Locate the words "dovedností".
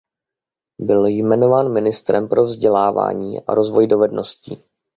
3.87-4.63